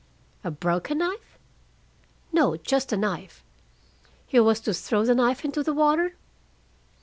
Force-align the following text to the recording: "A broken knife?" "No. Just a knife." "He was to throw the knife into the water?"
"A 0.43 0.49
broken 0.49 0.97
knife?" 0.97 1.37
"No. 2.33 2.57
Just 2.57 2.91
a 2.91 2.97
knife." 2.97 3.43
"He 4.25 4.39
was 4.39 4.59
to 4.61 4.73
throw 4.73 5.05
the 5.05 5.13
knife 5.13 5.45
into 5.45 5.61
the 5.61 5.75
water?" 5.75 6.15